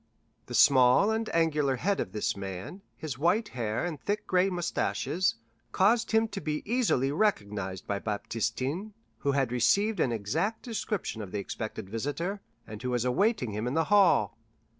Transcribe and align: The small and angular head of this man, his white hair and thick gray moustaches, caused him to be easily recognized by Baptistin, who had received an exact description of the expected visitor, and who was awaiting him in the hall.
The 0.47 0.55
small 0.55 1.11
and 1.11 1.29
angular 1.31 1.75
head 1.75 1.99
of 1.99 2.11
this 2.11 2.35
man, 2.35 2.81
his 2.97 3.19
white 3.19 3.49
hair 3.49 3.85
and 3.85 4.01
thick 4.01 4.25
gray 4.25 4.49
moustaches, 4.49 5.35
caused 5.71 6.09
him 6.11 6.27
to 6.29 6.41
be 6.41 6.63
easily 6.65 7.11
recognized 7.11 7.85
by 7.85 7.99
Baptistin, 7.99 8.93
who 9.19 9.33
had 9.33 9.51
received 9.51 9.99
an 9.99 10.11
exact 10.11 10.63
description 10.63 11.21
of 11.21 11.31
the 11.31 11.37
expected 11.37 11.87
visitor, 11.87 12.41
and 12.65 12.81
who 12.81 12.89
was 12.89 13.05
awaiting 13.05 13.51
him 13.51 13.67
in 13.67 13.75
the 13.75 13.83
hall. 13.93 14.35